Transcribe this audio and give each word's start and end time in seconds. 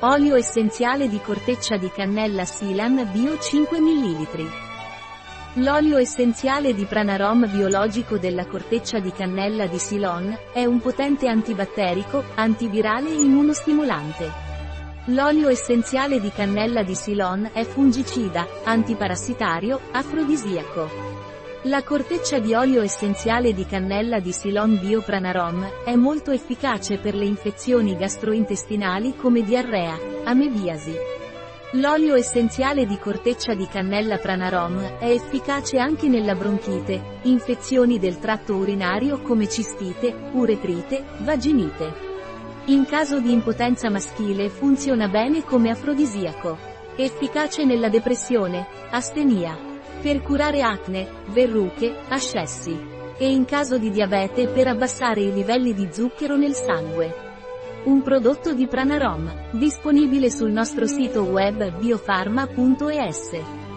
Olio 0.00 0.36
essenziale 0.36 1.08
di 1.08 1.18
corteccia 1.22 1.78
di 1.78 1.90
cannella 1.90 2.44
Silan 2.44 3.08
Bio 3.12 3.38
5 3.38 3.80
ml. 3.80 4.50
L'olio 5.54 5.96
essenziale 5.96 6.74
di 6.74 6.84
Pranarom 6.84 7.50
biologico 7.50 8.18
della 8.18 8.44
corteccia 8.44 8.98
di 8.98 9.10
cannella 9.10 9.66
di 9.66 9.78
Ceylon, 9.78 10.36
è 10.52 10.66
un 10.66 10.82
potente 10.82 11.28
antibatterico, 11.28 12.22
antivirale 12.34 13.08
e 13.08 13.22
immunostimolante. 13.22 14.30
L'olio 15.06 15.48
essenziale 15.48 16.20
di 16.20 16.30
cannella 16.30 16.82
di 16.82 16.94
Ceylon 16.94 17.48
è 17.54 17.64
fungicida, 17.64 18.46
antiparassitario, 18.64 19.80
afrodisiaco. 19.92 21.35
La 21.62 21.82
corteccia 21.82 22.38
di 22.38 22.54
olio 22.54 22.82
essenziale 22.82 23.52
di 23.52 23.66
cannella 23.66 24.20
di 24.20 24.32
Ceylon 24.32 24.78
Bio 24.78 25.00
Pranarom 25.00 25.66
è 25.84 25.96
molto 25.96 26.30
efficace 26.30 26.98
per 26.98 27.14
le 27.14 27.24
infezioni 27.24 27.96
gastrointestinali 27.96 29.16
come 29.16 29.42
diarrea, 29.42 29.98
amebiasi. 30.24 30.94
L'olio 31.72 32.14
essenziale 32.14 32.86
di 32.86 32.96
corteccia 32.98 33.54
di 33.54 33.66
cannella 33.66 34.18
Pranarom 34.18 34.98
è 34.98 35.10
efficace 35.10 35.78
anche 35.78 36.08
nella 36.08 36.36
bronchite, 36.36 37.18
infezioni 37.22 37.98
del 37.98 38.20
tratto 38.20 38.54
urinario 38.54 39.20
come 39.22 39.48
cistite, 39.48 40.14
uretrite, 40.32 41.04
vaginite. 41.18 41.92
In 42.66 42.84
caso 42.84 43.18
di 43.18 43.32
impotenza 43.32 43.90
maschile 43.90 44.50
funziona 44.50 45.08
bene 45.08 45.42
come 45.42 45.70
afrodisiaco. 45.70 46.56
Efficace 46.94 47.64
nella 47.64 47.88
depressione, 47.88 48.66
astenia 48.90 49.74
per 50.06 50.22
curare 50.22 50.62
acne, 50.62 51.08
verruche, 51.30 51.92
ascessi. 52.10 52.78
E 53.18 53.28
in 53.28 53.44
caso 53.44 53.76
di 53.76 53.90
diabete 53.90 54.46
per 54.46 54.68
abbassare 54.68 55.20
i 55.20 55.32
livelli 55.32 55.74
di 55.74 55.88
zucchero 55.90 56.36
nel 56.36 56.54
sangue. 56.54 57.12
Un 57.86 58.02
prodotto 58.02 58.54
di 58.54 58.68
Pranarom, 58.68 59.50
disponibile 59.50 60.30
sul 60.30 60.52
nostro 60.52 60.86
sito 60.86 61.24
web 61.24 61.76
biofarma.es. 61.80 63.75